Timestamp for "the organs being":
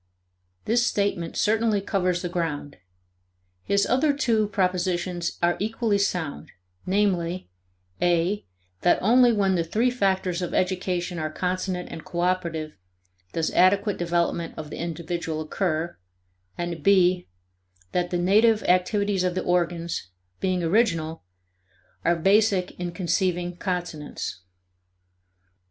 19.35-20.63